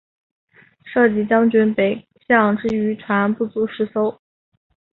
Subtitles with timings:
[0.83, 4.19] 设籍将军北港之渔船不足十艘。